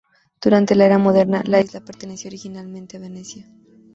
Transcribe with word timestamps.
Durante 0.43 0.73
la 0.73 0.87
Era 0.87 0.97
Moderna, 0.97 1.43
la 1.45 1.61
isla 1.61 1.81
perteneció 1.85 2.27
originalmente 2.31 2.97
a 2.97 3.01
Venecia. 3.01 3.45